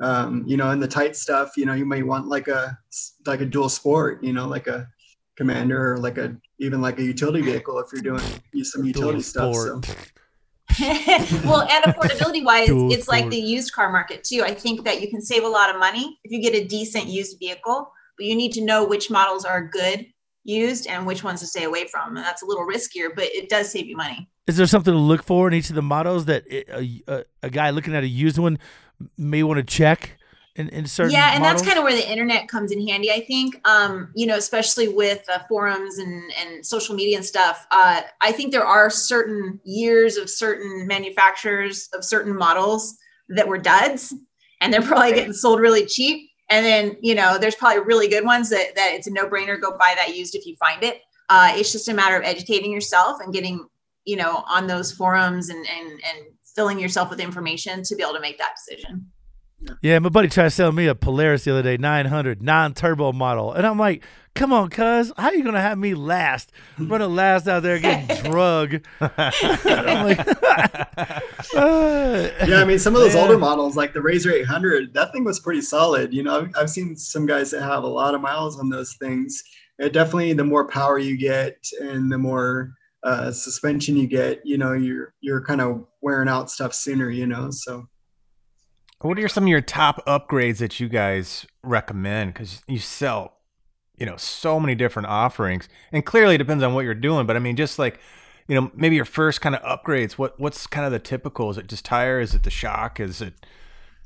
[0.00, 2.78] Um, you know, in the tight stuff, you know, you may want like a
[3.26, 4.88] like a dual sport, you know, like a
[5.36, 9.54] commander or like a even like a utility vehicle if you're doing some utility stuff.
[9.54, 9.80] So.
[10.80, 14.42] well, and affordability wise, Dual it's like the used car market too.
[14.44, 17.06] I think that you can save a lot of money if you get a decent
[17.06, 20.06] used vehicle, but you need to know which models are good
[20.44, 22.16] used and which ones to stay away from.
[22.16, 24.28] And that's a little riskier, but it does save you money.
[24.46, 27.50] Is there something to look for in each of the models that a, a, a
[27.50, 28.58] guy looking at a used one
[29.16, 30.18] may want to check
[30.56, 31.62] in, in certain yeah and models?
[31.62, 33.60] that's kind of where the internet comes in handy i think.
[33.66, 38.32] Um, you know especially with uh, forums and, and social media and stuff uh, i
[38.32, 42.96] think there are certain years of certain manufacturers of certain models
[43.28, 44.14] that were duds
[44.60, 46.30] and they're probably getting sold really cheap.
[46.50, 49.76] And then you know there's probably really good ones that, that it's a no-brainer go
[49.76, 51.02] buy that used if you find it.
[51.28, 53.66] Uh, it's just a matter of educating yourself and getting,
[54.06, 58.14] you know, on those forums and and and filling yourself with information to be able
[58.14, 59.10] to make that decision.
[59.82, 63.52] Yeah, my buddy tried to sell me a Polaris the other day, 900 non-turbo model,
[63.52, 64.04] and I'm like,
[64.36, 66.52] "Come on, cuz, how you gonna have me last?
[66.78, 70.18] Running last out there getting drug?" I'm like,
[71.54, 73.22] yeah, I mean, some of those Yeah.
[73.22, 76.12] older models, like the RZR 800, that thing was pretty solid.
[76.12, 78.94] You know, I've, I've seen some guys that have a lot of miles on those
[79.00, 79.42] things.
[79.78, 82.70] It definitely, the more power you get and the more
[83.02, 87.10] uh, suspension you get, you know, you're you're kind of wearing out stuff sooner.
[87.10, 87.88] You know, so
[89.00, 92.34] What are some of your top upgrades that you guys recommend?
[92.34, 93.34] Because you sell,
[93.96, 97.26] you know, so many different offerings, and clearly it depends on what you're doing.
[97.26, 98.00] But I mean, just like,
[98.48, 100.12] you know, maybe your first kind of upgrades.
[100.12, 101.50] What what's kind of the typical?
[101.50, 102.20] Is it just tire?
[102.20, 102.98] Is it the shock?
[102.98, 103.34] Is it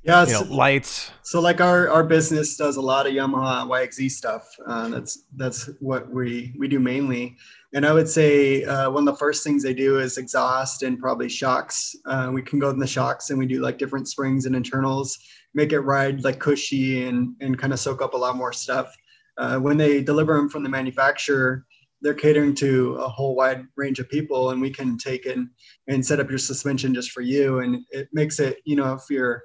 [0.03, 1.13] yeah, you know lights?
[1.23, 4.49] So like our our business does a lot of Yamaha YXZ stuff.
[4.67, 7.37] Uh, that's that's what we we do mainly.
[7.75, 10.99] And I would say uh, one of the first things they do is exhaust and
[10.99, 11.95] probably shocks.
[12.05, 15.19] Uh, we can go in the shocks and we do like different springs and internals,
[15.55, 18.95] make it ride like cushy and and kind of soak up a lot more stuff.
[19.39, 21.65] Uh, when they deliver them from the manufacturer,
[22.03, 25.49] they're catering to a whole wide range of people, and we can take and
[25.87, 27.61] and set up your suspension just for you.
[27.61, 29.45] And it makes it, you know, if you're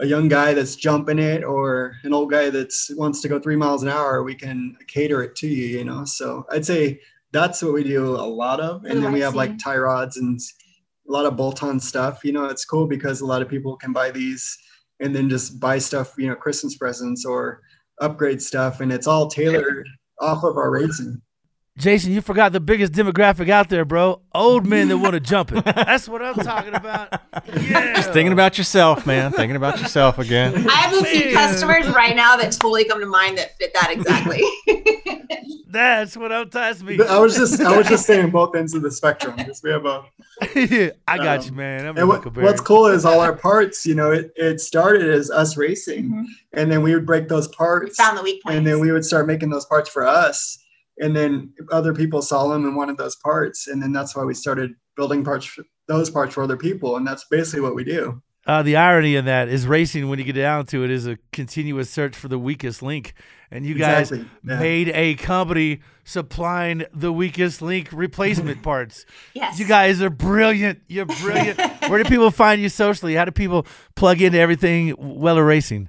[0.00, 3.56] a young guy that's jumping it or an old guy that's wants to go three
[3.56, 6.04] miles an hour, we can cater it to you, you know.
[6.04, 7.00] So I'd say
[7.32, 8.84] that's what we do a lot of.
[8.86, 10.40] And then we have like tie rods and
[11.08, 12.24] a lot of bolt-on stuff.
[12.24, 14.58] You know, it's cool because a lot of people can buy these
[15.00, 17.60] and then just buy stuff, you know, Christmas presents or
[18.00, 19.88] upgrade stuff, and it's all tailored
[20.20, 21.20] off of our racing.
[21.78, 24.20] Jason, you forgot the biggest demographic out there, bro.
[24.34, 25.64] Old men that want to jump it.
[25.64, 27.22] That's what I'm talking about.
[27.56, 27.94] Yeah.
[27.94, 29.32] Just thinking about yourself, man.
[29.32, 30.68] Thinking about yourself again.
[30.68, 33.90] I have a few customers right now that totally come to mind that fit that
[33.92, 34.42] exactly.
[35.70, 36.98] That's what I'm talking me.
[37.02, 39.86] I was just I was just saying both ends of the spectrum because we have
[39.86, 40.04] a
[41.08, 41.86] I got Um, you, man.
[41.86, 45.30] I'm and what, what's cool is all our parts you know it, it started as
[45.30, 46.24] us racing Mhm.
[46.54, 48.56] and then we would break those parts Found the weak points.
[48.58, 50.58] and then we would start making those parts for us
[51.00, 54.34] and then other people saw them and wanted those parts and then that's why we
[54.34, 58.22] started building parts for those parts for other people and that's basically what we do
[58.46, 61.18] Uh, the irony in that is racing, when you get down to it, is a
[61.30, 63.12] continuous search for the weakest link.
[63.50, 64.58] And you guys Exactly, yeah.
[64.58, 69.04] made a company supplying the weakest link replacement parts.
[69.34, 69.58] yes.
[69.58, 70.80] You guys are brilliant.
[70.88, 71.58] You're brilliant.
[71.88, 73.14] Where do people find you socially?
[73.14, 75.88] How do people plug into everything Weller Racing?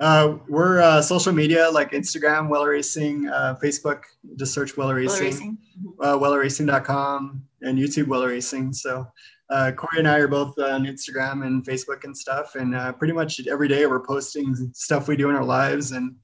[0.00, 4.02] Uh, we're uh, social media like instagram weller racing uh, facebook
[4.36, 5.58] just search weller Wheel racing, racing.
[6.00, 9.06] uh, wellerracing.com and youtube weller racing so
[9.48, 13.12] uh, Corey and I are both on Instagram and Facebook and stuff, and uh, pretty
[13.14, 15.92] much every day we're posting stuff we do in our lives.
[15.92, 16.16] And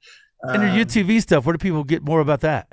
[0.45, 2.73] uh, And your UTV stuff, where do people get more about that?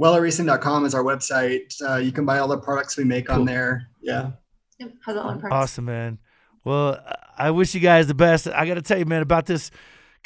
[0.00, 1.74] wellerracing.com is our website.
[1.86, 3.40] Uh, you can buy all the products we make Cool.
[3.40, 3.88] on there.
[4.00, 4.30] Yeah.
[4.78, 5.52] Yep, has all our parts.
[5.54, 6.18] Awesome, man.
[6.64, 6.98] Well,
[7.36, 8.48] I wish you guys the best.
[8.48, 9.70] I got to tell you, man, about this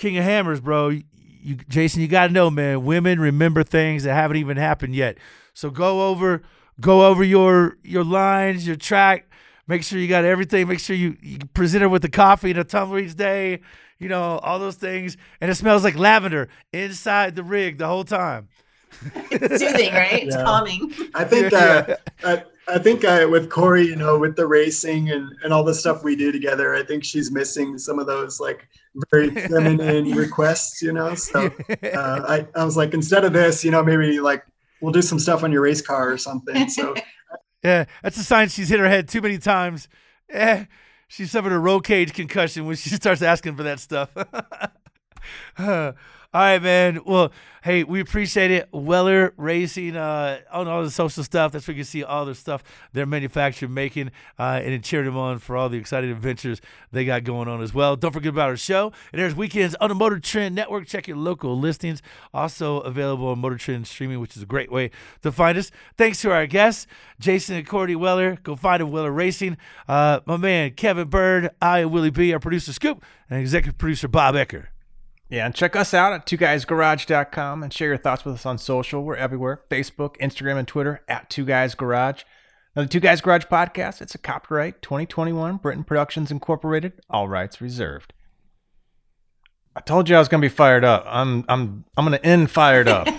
[0.01, 0.89] King of Hammers, bro.
[0.89, 2.85] You, Jason, you got to know, man.
[2.85, 5.19] Women remember things that haven't even happened yet.
[5.53, 6.43] So go over,
[6.81, 9.31] go over your your lines, your track.
[9.67, 10.67] Make sure you got everything.
[10.69, 13.61] Make sure you, you present her with the coffee and a tumbler each day.
[13.99, 18.05] You know all those things, and it smells like lavender inside the rig the whole
[18.05, 18.49] time.
[19.31, 20.25] It's soothing, right?
[20.25, 20.45] It's Yeah.
[20.45, 20.93] calming.
[21.15, 25.31] I think uh, I, I think uh, with Corey, you know, with the racing and,
[25.45, 28.67] and all the stuff we do together, I think she's missing some of those like
[29.11, 31.14] very feminine requests, you know.
[31.14, 31.51] So
[31.82, 34.45] uh, I, I was like, instead of this, you know, maybe like
[34.80, 36.68] we'll do some stuff on your race car or something.
[36.68, 36.95] So
[37.62, 39.88] Yeah, that's a sign she's hit her head too many times.
[40.30, 40.64] Eh,
[41.09, 44.11] she suffered a roll cage concussion when she starts asking for that stuff.
[46.33, 47.01] All right, man.
[47.05, 47.33] Well,
[47.64, 48.68] hey, we appreciate it.
[48.70, 51.51] Weller Racing uh, on all the social stuff.
[51.51, 52.62] That's where you can see all the stuff
[52.93, 56.61] they're manufacturing, making, uh, and cheering them on for all the exciting adventures
[56.93, 57.97] they got going on as well.
[57.97, 58.93] Don't forget about our show.
[59.12, 60.87] And there's weekends on the Motor Trend Network.
[60.87, 62.01] Check your local listings.
[62.33, 65.72] Also available on Motor Trend streaming, which is a great way to find us.
[65.99, 66.87] Thanks to our guests,
[67.18, 68.39] Jason and Corey Weller.
[68.45, 69.57] Go find them, Weller Racing.
[69.89, 71.51] Uh, my man, Kevin Byrd.
[71.61, 74.68] I am Willie B., our producer, Scoop, and executive producer, Bob Ecker.
[75.31, 78.59] Yeah, and check us out at two guysgarage.com and share your thoughts with us on
[78.59, 79.05] social.
[79.05, 82.24] We're everywhere Facebook, Instagram, and Twitter at Two Guys Garage.
[82.74, 87.61] Now, the Two Guys Garage podcast, it's a copyright 2021 Britain Productions Incorporated, all rights
[87.61, 88.12] reserved.
[89.76, 91.05] I told you I was going to be fired up.
[91.07, 93.07] I'm I'm I'm going to end fired up.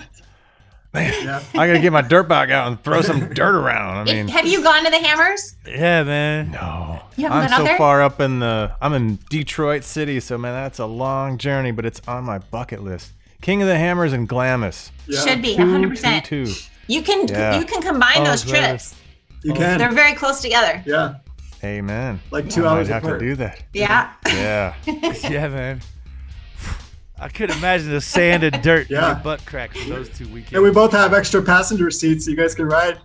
[0.93, 1.41] Man, yeah.
[1.53, 3.97] I got to get my dirt bag out and throw some dirt around.
[4.09, 5.55] I mean, Have you gone to the Hammers?
[5.65, 6.51] Yeah, man.
[6.51, 7.01] no.
[7.15, 7.77] You haven't I'm been out so there?
[7.77, 11.85] far up in the I'm in Detroit City, so man, that's a long journey, but
[11.85, 13.13] it's on my bucket list.
[13.41, 14.91] King of the Hammers and Glamis.
[15.07, 15.21] Yeah.
[15.23, 16.23] Should be 100%.
[16.25, 16.53] two, two.
[16.87, 17.57] You can Yeah.
[17.59, 18.67] you can combine Oh, those brother.
[18.67, 18.95] trips.
[19.43, 19.77] You can.
[19.79, 20.83] They're very close together.
[20.85, 21.15] yeah.
[21.63, 22.19] Amen.
[22.31, 23.19] Like two I hours might have apart.
[23.19, 23.61] to do that.
[23.73, 24.11] Yeah.
[24.27, 24.73] Yeah.
[24.85, 25.81] yeah, man.
[27.21, 30.53] I could imagine the sand and dirt in your butt crack for those two weekends.
[30.53, 32.99] And we both have extra passenger seats, so you guys can ride.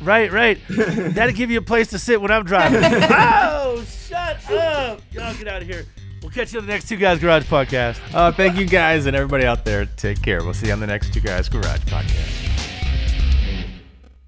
[0.00, 0.58] Right, right.
[0.68, 2.80] That'll give you a place to sit when I'm driving.
[2.84, 5.00] oh, shut up.
[5.10, 5.84] Y'all get out of here.
[6.22, 7.98] We'll catch you on the next Two Guys Garage podcast.
[8.14, 9.84] Uh, thank you guys and everybody out there.
[9.84, 10.42] Take care.
[10.44, 12.53] We'll see you on the next Two Guys Garage podcast.